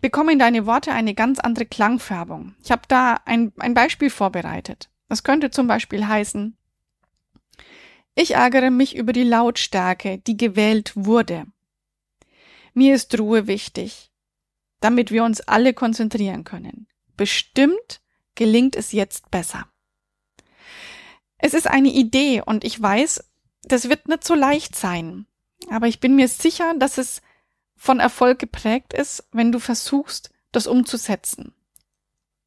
bekommen 0.00 0.38
deine 0.38 0.64
Worte 0.64 0.92
eine 0.92 1.14
ganz 1.14 1.40
andere 1.40 1.66
Klangfärbung. 1.66 2.54
Ich 2.62 2.70
habe 2.70 2.82
da 2.86 3.20
ein, 3.24 3.52
ein 3.58 3.74
Beispiel 3.74 4.10
vorbereitet. 4.10 4.90
Das 5.08 5.24
könnte 5.24 5.50
zum 5.50 5.66
Beispiel 5.66 6.06
heißen, 6.06 6.56
ich 8.14 8.34
ärgere 8.34 8.70
mich 8.70 8.96
über 8.96 9.12
die 9.12 9.24
Lautstärke, 9.24 10.18
die 10.18 10.36
gewählt 10.36 10.92
wurde. 10.94 11.46
Mir 12.74 12.94
ist 12.94 13.18
Ruhe 13.18 13.46
wichtig, 13.46 14.12
damit 14.80 15.10
wir 15.10 15.24
uns 15.24 15.40
alle 15.40 15.74
konzentrieren 15.74 16.44
können. 16.44 16.86
Bestimmt 17.16 18.00
gelingt 18.34 18.76
es 18.76 18.92
jetzt 18.92 19.30
besser. 19.30 19.66
Es 21.38 21.54
ist 21.54 21.66
eine 21.66 21.88
Idee 21.88 22.42
und 22.44 22.64
ich 22.64 22.80
weiß, 22.80 23.24
das 23.62 23.88
wird 23.88 24.08
nicht 24.08 24.24
so 24.24 24.34
leicht 24.34 24.76
sein. 24.76 25.26
Aber 25.70 25.86
ich 25.86 26.00
bin 26.00 26.16
mir 26.16 26.28
sicher, 26.28 26.74
dass 26.78 26.98
es 26.98 27.22
von 27.76 28.00
Erfolg 28.00 28.38
geprägt 28.38 28.92
ist, 28.92 29.28
wenn 29.32 29.52
du 29.52 29.60
versuchst, 29.60 30.30
das 30.52 30.66
umzusetzen. 30.66 31.54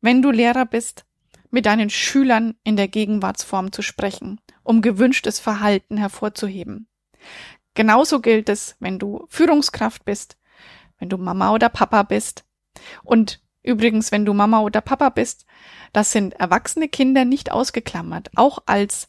Wenn 0.01 0.21
du 0.21 0.31
Lehrer 0.31 0.65
bist, 0.65 1.05
mit 1.51 1.65
deinen 1.65 1.89
Schülern 1.89 2.55
in 2.63 2.77
der 2.77 2.87
Gegenwartsform 2.87 3.71
zu 3.71 3.81
sprechen, 3.81 4.39
um 4.63 4.81
gewünschtes 4.81 5.39
Verhalten 5.39 5.97
hervorzuheben. 5.97 6.87
Genauso 7.73 8.19
gilt 8.19 8.49
es, 8.49 8.75
wenn 8.79 8.99
du 8.99 9.25
Führungskraft 9.29 10.03
bist, 10.05 10.37
wenn 10.97 11.09
du 11.09 11.17
Mama 11.17 11.53
oder 11.53 11.69
Papa 11.69 12.03
bist. 12.03 12.45
Und 13.03 13.41
übrigens, 13.63 14.11
wenn 14.11 14.25
du 14.25 14.33
Mama 14.33 14.61
oder 14.61 14.81
Papa 14.81 15.09
bist, 15.09 15.45
das 15.93 16.11
sind 16.11 16.33
erwachsene 16.33 16.87
Kinder 16.87 17.25
nicht 17.25 17.51
ausgeklammert. 17.51 18.29
Auch 18.35 18.59
als, 18.65 19.07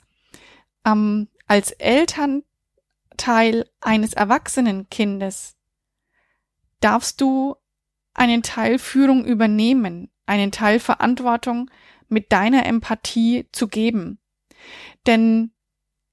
ähm, 0.84 1.28
als 1.46 1.72
Elternteil 1.72 3.68
eines 3.80 4.14
erwachsenen 4.14 4.88
Kindes 4.90 5.56
darfst 6.80 7.20
du 7.20 7.56
einen 8.14 8.42
Teil 8.42 8.78
Führung 8.78 9.24
übernehmen, 9.24 10.10
einen 10.26 10.52
Teil 10.52 10.80
Verantwortung 10.80 11.70
mit 12.08 12.32
deiner 12.32 12.66
Empathie 12.66 13.48
zu 13.52 13.68
geben. 13.68 14.18
Denn 15.06 15.52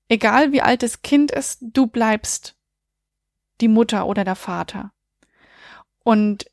egal 0.08 0.52
wie 0.52 0.62
alt 0.62 0.84
das 0.84 1.02
Kind 1.02 1.32
ist, 1.32 1.60
du 1.62 1.88
bleibst 1.88 2.56
die 3.62 3.68
Mutter 3.68 4.08
oder 4.08 4.24
der 4.24 4.36
Vater. 4.36 4.94
Und 6.04 6.50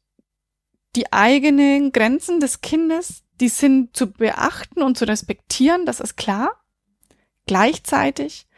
die 0.97 1.13
eigenen 1.13 1.93
Grenzen 1.93 2.41
des 2.41 2.61
Kindes, 2.61 3.23
die 3.41 3.49
sind 3.49 3.97
zu 3.97 4.11
beachten 4.11 4.83
und 4.83 4.97
zu 4.97 5.07
respektieren, 5.07 5.85
das 5.85 6.01
ist 6.01 6.17
klar. 6.17 6.51
Gleichzeitig 7.47 8.49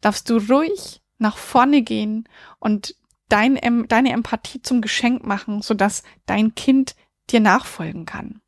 darfst 0.00 0.28
du 0.30 0.36
ruhig 0.36 1.02
nach 1.18 1.38
vorne 1.38 1.82
gehen 1.82 2.28
und 2.58 2.94
dein, 3.28 3.58
deine 3.88 4.12
Empathie 4.12 4.62
zum 4.62 4.82
Geschenk 4.82 5.24
machen, 5.24 5.62
sodass 5.62 6.02
dein 6.26 6.54
Kind 6.54 6.94
dir 7.30 7.40
nachfolgen 7.40 8.04
kann. 8.04 8.40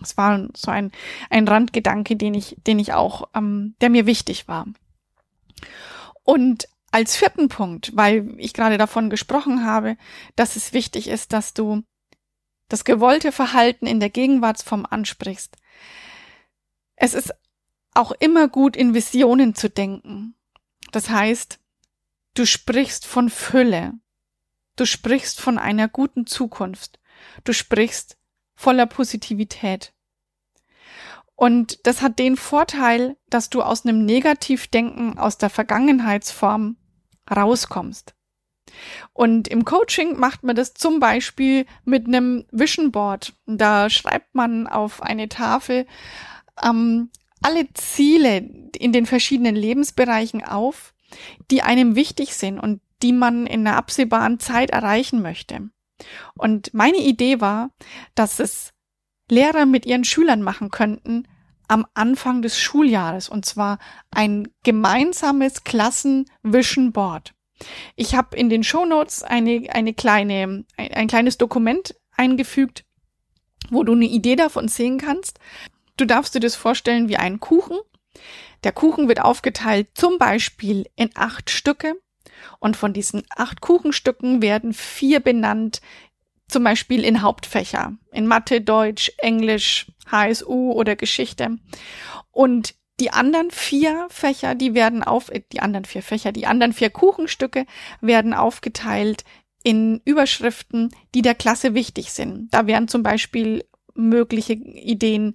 Das 0.00 0.16
war 0.16 0.48
so 0.56 0.70
ein, 0.70 0.90
ein 1.30 1.46
Randgedanke, 1.46 2.16
den 2.16 2.34
ich, 2.34 2.56
den 2.66 2.78
ich 2.78 2.94
auch, 2.94 3.28
ähm, 3.34 3.76
der 3.80 3.90
mir 3.90 4.06
wichtig 4.06 4.48
war. 4.48 4.66
Und 6.24 6.68
als 6.90 7.16
vierten 7.16 7.48
Punkt, 7.48 7.92
weil 7.94 8.34
ich 8.38 8.54
gerade 8.54 8.78
davon 8.78 9.10
gesprochen 9.10 9.64
habe, 9.64 9.96
dass 10.36 10.56
es 10.56 10.72
wichtig 10.72 11.08
ist, 11.08 11.32
dass 11.32 11.54
du 11.54 11.82
das 12.68 12.84
gewollte 12.84 13.32
Verhalten 13.32 13.86
in 13.86 14.00
der 14.00 14.10
Gegenwartsform 14.10 14.86
ansprichst. 14.88 15.56
Es 16.96 17.14
ist 17.14 17.32
auch 17.94 18.12
immer 18.12 18.48
gut, 18.48 18.76
in 18.76 18.94
Visionen 18.94 19.54
zu 19.54 19.70
denken. 19.70 20.34
Das 20.92 21.10
heißt, 21.10 21.60
du 22.34 22.46
sprichst 22.46 23.06
von 23.06 23.30
Fülle. 23.30 23.92
Du 24.76 24.86
sprichst 24.86 25.40
von 25.40 25.58
einer 25.58 25.88
guten 25.88 26.26
Zukunft. 26.26 26.98
Du 27.44 27.52
sprichst 27.52 28.18
voller 28.54 28.86
Positivität. 28.86 29.92
Und 31.36 31.86
das 31.86 32.00
hat 32.00 32.18
den 32.18 32.36
Vorteil, 32.36 33.16
dass 33.28 33.50
du 33.50 33.62
aus 33.62 33.84
einem 33.84 34.04
Negativdenken 34.04 35.18
aus 35.18 35.38
der 35.38 35.50
Vergangenheitsform 35.50 36.76
rauskommst. 37.30 38.13
Und 39.12 39.48
im 39.48 39.64
Coaching 39.64 40.18
macht 40.18 40.42
man 40.42 40.56
das 40.56 40.74
zum 40.74 41.00
Beispiel 41.00 41.66
mit 41.84 42.06
einem 42.06 42.44
Vision 42.50 42.92
Board. 42.92 43.34
Da 43.46 43.90
schreibt 43.90 44.34
man 44.34 44.66
auf 44.66 45.02
eine 45.02 45.28
Tafel 45.28 45.86
ähm, 46.62 47.10
alle 47.42 47.72
Ziele 47.74 48.38
in 48.76 48.92
den 48.92 49.06
verschiedenen 49.06 49.54
Lebensbereichen 49.54 50.42
auf, 50.42 50.94
die 51.50 51.62
einem 51.62 51.94
wichtig 51.94 52.34
sind 52.34 52.58
und 52.58 52.80
die 53.02 53.12
man 53.12 53.46
in 53.46 53.66
einer 53.66 53.76
absehbaren 53.76 54.40
Zeit 54.40 54.70
erreichen 54.70 55.20
möchte. 55.20 55.68
Und 56.34 56.72
meine 56.74 56.98
Idee 56.98 57.40
war, 57.40 57.70
dass 58.14 58.40
es 58.40 58.72
Lehrer 59.30 59.66
mit 59.66 59.86
ihren 59.86 60.04
Schülern 60.04 60.42
machen 60.42 60.70
könnten 60.70 61.28
am 61.68 61.86
Anfang 61.94 62.42
des 62.42 62.58
Schuljahres 62.58 63.28
und 63.28 63.44
zwar 63.44 63.78
ein 64.10 64.48
gemeinsames 64.64 65.64
Klassen-Vision 65.64 66.92
Board. 66.92 67.34
Ich 67.96 68.14
habe 68.14 68.36
in 68.36 68.48
den 68.48 68.64
Show 68.64 68.84
Notes 68.84 69.22
eine, 69.22 69.66
eine 69.70 69.94
kleine, 69.94 70.64
ein, 70.76 70.92
ein 70.92 71.08
kleines 71.08 71.38
Dokument 71.38 71.94
eingefügt, 72.12 72.84
wo 73.70 73.82
du 73.82 73.92
eine 73.92 74.06
Idee 74.06 74.36
davon 74.36 74.68
sehen 74.68 74.98
kannst. 74.98 75.38
Du 75.96 76.04
darfst 76.04 76.34
dir 76.34 76.40
das 76.40 76.56
vorstellen 76.56 77.08
wie 77.08 77.16
einen 77.16 77.40
Kuchen. 77.40 77.78
Der 78.64 78.72
Kuchen 78.72 79.08
wird 79.08 79.20
aufgeteilt 79.20 79.88
zum 79.94 80.18
Beispiel 80.18 80.86
in 80.96 81.10
acht 81.14 81.50
Stücke 81.50 81.94
und 82.58 82.76
von 82.76 82.92
diesen 82.92 83.24
acht 83.36 83.60
Kuchenstücken 83.60 84.42
werden 84.42 84.72
vier 84.72 85.20
benannt, 85.20 85.80
zum 86.48 86.64
Beispiel 86.64 87.04
in 87.04 87.22
Hauptfächer, 87.22 87.94
in 88.12 88.26
Mathe, 88.26 88.60
Deutsch, 88.60 89.12
Englisch, 89.18 89.86
HSU 90.10 90.72
oder 90.72 90.96
Geschichte. 90.96 91.58
Und 92.30 92.74
die 93.00 93.10
anderen 93.10 93.50
vier 93.50 94.06
Fächer, 94.10 94.54
die 94.54 94.74
werden 94.74 95.02
auf, 95.02 95.28
äh, 95.30 95.42
die 95.52 95.60
anderen 95.60 95.84
vier 95.84 96.02
Fächer, 96.02 96.32
die 96.32 96.46
anderen 96.46 96.72
vier 96.72 96.90
Kuchenstücke 96.90 97.66
werden 98.00 98.34
aufgeteilt 98.34 99.24
in 99.62 100.00
Überschriften, 100.04 100.90
die 101.14 101.22
der 101.22 101.34
Klasse 101.34 101.74
wichtig 101.74 102.12
sind. 102.12 102.52
Da 102.52 102.66
wären 102.66 102.86
zum 102.86 103.02
Beispiel 103.02 103.64
mögliche 103.94 104.52
Ideen 104.52 105.34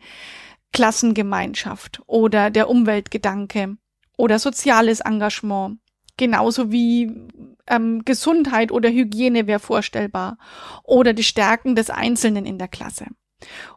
Klassengemeinschaft 0.71 2.01
oder 2.05 2.51
der 2.51 2.69
Umweltgedanke 2.69 3.77
oder 4.17 4.37
soziales 4.37 4.99
Engagement. 4.99 5.79
Genauso 6.15 6.71
wie 6.71 7.11
ähm, 7.65 8.03
Gesundheit 8.05 8.71
oder 8.71 8.89
Hygiene 8.89 9.47
wäre 9.47 9.59
vorstellbar 9.59 10.37
oder 10.83 11.13
die 11.13 11.23
Stärken 11.23 11.75
des 11.75 11.89
Einzelnen 11.89 12.45
in 12.45 12.59
der 12.59 12.67
Klasse. 12.67 13.07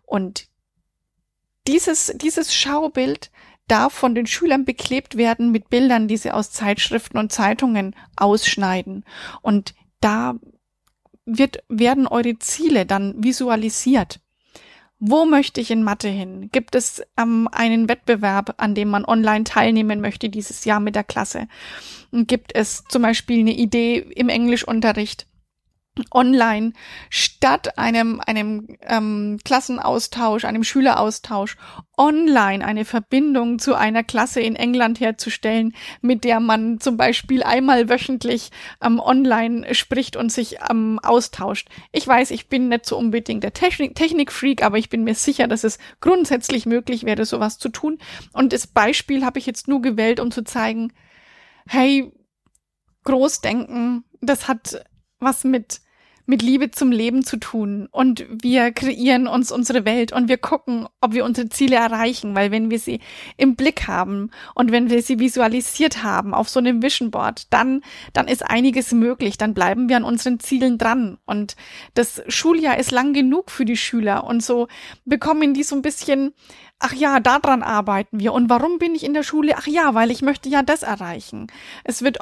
Und 0.03 0.49
dieses, 1.67 2.13
dieses 2.17 2.55
Schaubild 2.55 3.31
darf 3.73 3.95
von 3.95 4.15
den 4.15 4.27
Schülern 4.27 4.67
beklebt 4.67 5.17
werden 5.17 5.51
mit 5.51 5.71
Bildern, 5.71 6.07
die 6.07 6.19
sie 6.19 6.31
aus 6.31 6.53
Zeitschriften 6.53 7.17
und 7.17 7.33
Zeitungen 7.33 7.97
ausschneiden. 8.17 9.05
Und 9.41 9.75
da 10.01 10.35
wird, 11.25 11.65
werden 11.71 12.07
eure 12.07 12.39
Ziele 12.39 12.85
dann 12.85 13.15
visualisiert. 13.25 14.21
Wo 14.99 15.25
möchte 15.25 15.63
ich 15.63 15.71
in 15.71 15.83
Mathe 15.83 16.09
hin? 16.09 16.51
Gibt 16.53 16.75
es 16.75 17.03
ähm, 17.19 17.49
einen 17.51 17.89
Wettbewerb, 17.89 18.55
an 18.59 18.75
dem 18.75 18.89
man 18.89 19.07
online 19.07 19.45
teilnehmen 19.45 20.03
möchte 20.03 20.29
dieses 20.29 20.67
Jahr 20.67 20.79
mit 20.79 20.95
der 20.95 21.03
Klasse? 21.03 21.49
Gibt 22.13 22.55
es 22.55 22.85
zum 22.91 23.01
Beispiel 23.01 23.41
eine 23.41 23.55
Idee 23.55 23.99
im 23.99 24.29
Englischunterricht? 24.29 25.27
Online 26.11 26.73
statt 27.11 27.79
einem 27.79 28.21
einem 28.27 28.77
ähm, 28.81 29.39
Klassenaustausch, 29.45 30.45
einem 30.45 30.65
Schüleraustausch 30.65 31.57
online 31.99 32.65
eine 32.65 32.85
Verbindung 32.85 33.59
zu 33.59 33.75
einer 33.75 34.03
Klasse 34.03 34.41
in 34.41 34.57
England 34.57 35.01
herzustellen, 35.01 35.75
mit 36.01 36.25
der 36.25 36.41
man 36.41 36.81
zum 36.81 36.97
Beispiel 36.97 37.43
einmal 37.43 37.91
wöchentlich 37.91 38.51
ähm, 38.83 38.99
online 39.01 39.75
spricht 39.75 40.17
und 40.17 40.33
sich 40.33 40.57
ähm, 40.71 40.99
austauscht. 41.03 41.69
Ich 41.93 42.07
weiß, 42.07 42.31
ich 42.31 42.49
bin 42.49 42.69
nicht 42.69 42.87
so 42.87 42.97
unbedingt 42.97 43.45
der 43.45 43.53
Technik 43.53 43.95
Technikfreak, 43.95 44.63
aber 44.65 44.79
ich 44.79 44.89
bin 44.89 45.05
mir 45.05 45.15
sicher, 45.15 45.47
dass 45.47 45.65
es 45.65 45.79
grundsätzlich 46.01 46.65
möglich 46.65 47.05
wäre, 47.05 47.27
sowas 47.27 47.59
zu 47.59 47.69
tun. 47.69 47.99
Und 48.33 48.53
das 48.55 48.67
Beispiel 48.67 49.25
habe 49.25 49.39
ich 49.39 49.47
jetzt 49.47 49.69
nur 49.69 49.83
gewählt, 49.83 50.21
um 50.21 50.31
zu 50.31 50.43
zeigen, 50.43 50.93
hey, 51.69 52.11
Großdenken, 53.05 54.05
das 54.21 54.49
hat 54.49 54.85
was 55.23 55.45
mit 55.45 55.81
mit 56.25 56.41
Liebe 56.41 56.71
zum 56.71 56.93
Leben 56.93 57.25
zu 57.25 57.37
tun 57.37 57.89
und 57.91 58.25
wir 58.31 58.71
kreieren 58.71 59.27
uns 59.27 59.51
unsere 59.51 59.85
Welt 59.85 60.13
und 60.13 60.29
wir 60.29 60.39
gucken, 60.39 60.87
ob 61.01 61.15
wir 61.15 61.25
unsere 61.25 61.49
Ziele 61.49 61.77
erreichen, 61.77 62.35
weil 62.37 62.53
wenn 62.53 62.71
wir 62.71 62.79
sie 62.79 63.01
im 63.37 63.57
Blick 63.57 63.89
haben 63.89 64.31
und 64.55 64.71
wenn 64.71 64.89
wir 64.89 65.03
sie 65.03 65.19
visualisiert 65.19 66.05
haben 66.05 66.33
auf 66.33 66.49
so 66.49 66.61
einem 66.61 66.81
Vision 66.81 67.11
Board, 67.11 67.53
dann 67.53 67.83
dann 68.13 68.29
ist 68.29 68.49
einiges 68.49 68.93
möglich, 68.93 69.37
dann 69.37 69.53
bleiben 69.53 69.89
wir 69.89 69.97
an 69.97 70.05
unseren 70.05 70.39
Zielen 70.39 70.79
dran 70.79 71.19
und 71.27 71.57
das 71.95 72.23
Schuljahr 72.29 72.79
ist 72.79 72.93
lang 72.93 73.15
genug 73.15 73.51
für 73.51 73.65
die 73.65 73.77
Schüler 73.77 74.25
und 74.25 74.45
so 74.45 74.69
bekommen 75.05 75.55
die 75.55 75.65
so 75.65 75.75
ein 75.75 75.83
bisschen 75.83 76.33
Ach 76.85 76.95
ja, 76.95 77.21
daran 77.21 77.63
arbeiten 77.63 78.19
wir. 78.19 78.33
Und 78.33 78.51
warum 78.51 78.81
bin 78.81 78.97
ich 78.97 79.05
in 79.05 79.15
der 79.15 79.23
Schule? 79.23 79.55
Ach 79.57 79.69
ja, 79.69 79.95
weil 79.95 80.11
ich 80.11 80.21
möchte 80.21 80.49
ja 80.49 80.65
das 80.65 80.83
erreichen. 80.83 81.47
Es 81.85 82.03
wird 82.03 82.19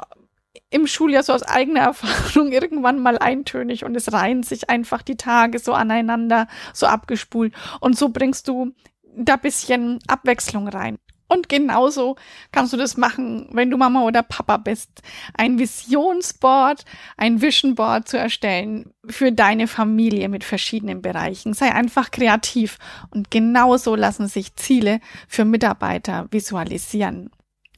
im 0.69 0.87
Schuljahr 0.87 1.23
so 1.23 1.33
aus 1.33 1.43
eigener 1.43 1.81
Erfahrung 1.81 2.51
irgendwann 2.51 2.99
mal 2.99 3.17
eintönig 3.17 3.85
und 3.85 3.95
es 3.95 4.11
reihen 4.11 4.43
sich 4.43 4.69
einfach 4.69 5.01
die 5.01 5.17
Tage 5.17 5.59
so 5.59 5.73
aneinander, 5.73 6.47
so 6.73 6.87
abgespult. 6.87 7.53
Und 7.79 7.97
so 7.97 8.09
bringst 8.09 8.47
du 8.47 8.73
da 9.15 9.35
bisschen 9.35 9.99
Abwechslung 10.07 10.67
rein. 10.67 10.97
Und 11.27 11.47
genauso 11.47 12.17
kannst 12.51 12.73
du 12.73 12.77
das 12.77 12.97
machen, 12.97 13.47
wenn 13.53 13.69
du 13.69 13.77
Mama 13.77 14.03
oder 14.03 14.21
Papa 14.21 14.57
bist. 14.57 15.01
Ein 15.33 15.59
Visionsboard, 15.59 16.83
ein 17.15 17.41
Vision 17.41 17.75
Board 17.75 18.09
zu 18.09 18.17
erstellen 18.17 18.93
für 19.05 19.31
deine 19.31 19.67
Familie 19.67 20.27
mit 20.27 20.43
verschiedenen 20.43 21.01
Bereichen. 21.01 21.53
Sei 21.53 21.71
einfach 21.71 22.11
kreativ. 22.11 22.79
Und 23.11 23.31
genauso 23.31 23.95
lassen 23.95 24.27
sich 24.27 24.55
Ziele 24.57 24.99
für 25.29 25.45
Mitarbeiter 25.45 26.27
visualisieren. 26.31 27.29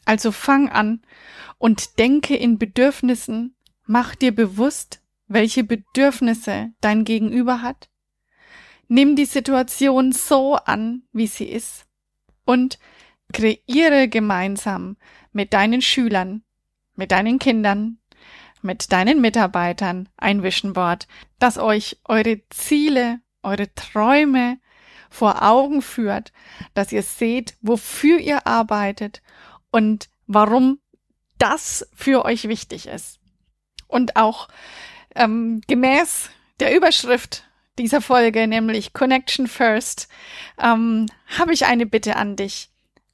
Also 0.06 0.32
fang 0.32 0.70
an 0.70 1.02
und 1.58 1.98
denke 2.00 2.36
in 2.36 2.58
Bedürfnissen, 2.58 3.56
mach 3.86 4.16
dir 4.16 4.34
bewusst, 4.34 5.02
welche 5.28 5.64
Bedürfnisse 5.64 6.72
dein 6.82 7.06
Gegenüber 7.06 7.62
hat. 7.62 7.90
Nimm 8.88 9.16
die 9.16 9.26
Situation 9.26 10.12
so 10.12 10.56
an, 10.56 11.04
wie 11.14 11.28
sie 11.28 11.46
ist 11.46 11.86
und 12.46 12.80
kreiere 13.32 14.08
gemeinsam 14.10 14.98
mit 15.32 15.54
deinen 15.54 15.82
Schülern, 15.82 16.44
mit 16.96 17.12
deinen 17.12 17.40
Kindern, 17.40 17.98
mit 18.62 18.92
deinen 18.92 19.22
Mitarbeitern 19.22 20.10
ein 20.18 20.44
Vision 20.44 20.74
Board, 20.74 21.08
das 21.40 21.58
euch 21.58 21.98
eure 22.06 22.42
Ziele, 22.50 23.20
eure 23.42 23.74
Träume 23.74 24.60
vor 25.10 25.44
Augen 25.44 25.82
führt, 25.82 26.32
dass 26.74 26.92
ihr 26.92 27.04
seht, 27.04 27.56
wofür 27.62 28.20
ihr 28.20 28.48
arbeitet 28.48 29.22
und 29.74 30.08
warum 30.28 30.80
das 31.40 31.90
für 31.94 32.24
euch 32.26 32.48
wichtig 32.48 32.88
ist. 32.88 33.20
Und 33.88 34.16
auch 34.16 34.48
ähm, 35.16 35.62
gemäß 35.68 36.30
der 36.60 36.76
Überschrift 36.76 37.44
dieser 37.80 38.00
Folge, 38.00 38.48
nämlich 38.48 38.94
Connection 38.94 39.48
First, 39.48 40.08
ähm, 40.62 41.08
habe 41.40 41.54
ich 41.54 41.66
eine 41.66 41.88
Bitte 41.88 42.16
an 42.16 42.36
dich. 42.36 42.70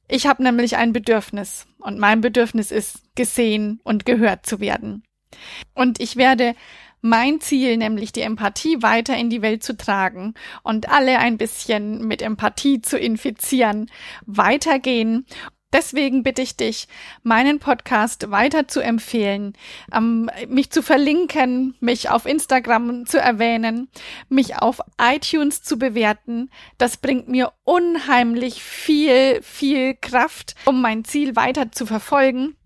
Ich 0.06 0.26
habe 0.26 0.42
nämlich 0.42 0.76
ein 0.76 0.92
Bedürfnis 0.92 1.66
und 1.78 1.98
mein 1.98 2.20
Bedürfnis 2.20 2.70
ist, 2.70 3.02
gesehen 3.14 3.80
und 3.82 4.04
gehört 4.04 4.44
zu 4.44 4.60
werden. 4.60 5.02
Und 5.74 5.98
ich 5.98 6.16
werde 6.16 6.54
mein 7.00 7.40
Ziel, 7.40 7.78
nämlich 7.78 8.12
die 8.12 8.20
Empathie 8.20 8.82
weiter 8.82 9.16
in 9.16 9.30
die 9.30 9.40
Welt 9.40 9.62
zu 9.62 9.76
tragen 9.76 10.34
und 10.62 10.90
alle 10.90 11.18
ein 11.20 11.38
bisschen 11.38 12.06
mit 12.06 12.20
Empathie 12.20 12.82
zu 12.82 12.98
infizieren, 12.98 13.90
weitergehen 14.26 15.24
Deswegen 15.72 16.24
bitte 16.24 16.42
ich 16.42 16.56
dich, 16.56 16.88
meinen 17.22 17.60
Podcast 17.60 18.30
weiter 18.32 18.66
zu 18.66 18.80
empfehlen, 18.80 19.54
ähm, 19.94 20.28
mich 20.48 20.70
zu 20.70 20.82
verlinken, 20.82 21.76
mich 21.78 22.10
auf 22.10 22.26
Instagram 22.26 23.06
zu 23.06 23.20
erwähnen, 23.20 23.88
mich 24.28 24.56
auf 24.56 24.80
iTunes 25.00 25.62
zu 25.62 25.78
bewerten. 25.78 26.50
Das 26.76 26.96
bringt 26.96 27.28
mir 27.28 27.52
unheimlich 27.62 28.62
viel, 28.64 29.40
viel 29.42 29.94
Kraft, 29.94 30.56
um 30.64 30.80
mein 30.80 31.04
Ziel 31.04 31.36
weiter 31.36 31.70
zu 31.70 31.86
verfolgen. 31.86 32.56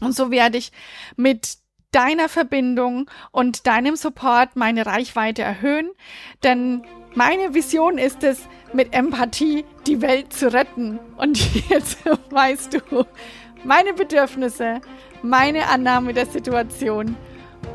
Und 0.00 0.16
so 0.16 0.30
werde 0.30 0.56
ich 0.56 0.72
mit 1.16 1.58
deiner 1.90 2.28
Verbindung 2.28 3.10
und 3.30 3.66
deinem 3.66 3.96
Support 3.96 4.56
meine 4.56 4.86
Reichweite 4.86 5.42
erhöhen, 5.42 5.90
denn 6.42 6.82
meine 7.14 7.54
Vision 7.54 7.98
ist 7.98 8.22
es, 8.22 8.40
mit 8.72 8.92
Empathie 8.92 9.64
die 9.86 10.00
Welt 10.02 10.32
zu 10.32 10.52
retten. 10.52 10.98
Und 11.16 11.38
jetzt 11.68 11.98
weißt 12.30 12.74
du, 12.74 13.06
meine 13.64 13.94
Bedürfnisse, 13.94 14.80
meine 15.22 15.68
Annahme 15.68 16.12
der 16.12 16.26
Situation, 16.26 17.16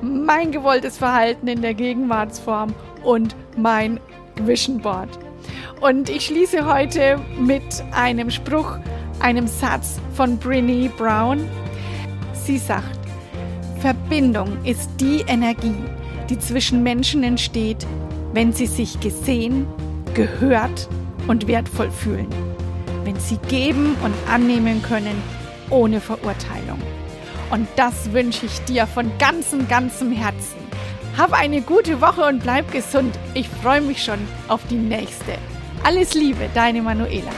mein 0.01 0.51
gewolltes 0.51 0.97
Verhalten 0.97 1.47
in 1.47 1.61
der 1.61 1.73
Gegenwartsform 1.73 2.73
und 3.03 3.35
mein 3.57 3.99
Vision 4.35 4.79
Board. 4.79 5.09
Und 5.81 6.09
ich 6.09 6.27
schließe 6.27 6.65
heute 6.65 7.19
mit 7.37 7.63
einem 7.91 8.29
Spruch, 8.29 8.77
einem 9.19 9.47
Satz 9.47 9.99
von 10.15 10.37
Brinny 10.37 10.89
Brown. 10.97 11.49
Sie 12.33 12.57
sagt, 12.57 12.99
Verbindung 13.79 14.57
ist 14.63 14.89
die 14.99 15.21
Energie, 15.27 15.75
die 16.29 16.39
zwischen 16.39 16.83
Menschen 16.83 17.23
entsteht, 17.23 17.85
wenn 18.33 18.51
sie 18.51 18.67
sich 18.67 18.99
gesehen, 18.99 19.67
gehört 20.13 20.89
und 21.27 21.47
wertvoll 21.47 21.91
fühlen. 21.91 22.27
Wenn 23.03 23.19
sie 23.19 23.37
geben 23.47 23.95
und 24.03 24.13
annehmen 24.31 24.81
können, 24.81 25.21
ohne 25.69 26.01
Verurteilung. 26.01 26.81
Und 27.51 27.67
das 27.75 28.11
wünsche 28.11 28.45
ich 28.45 28.59
dir 28.65 28.87
von 28.87 29.11
ganzem, 29.19 29.67
ganzem 29.67 30.11
Herzen. 30.11 30.63
Hab 31.17 31.33
eine 31.33 31.61
gute 31.61 32.01
Woche 32.01 32.25
und 32.25 32.41
bleib 32.41 32.71
gesund. 32.71 33.17
Ich 33.35 33.47
freue 33.47 33.81
mich 33.81 34.03
schon 34.03 34.19
auf 34.47 34.61
die 34.69 34.75
nächste. 34.75 35.33
Alles 35.83 36.15
Liebe, 36.15 36.49
deine 36.55 36.81
Manuela. 36.81 37.31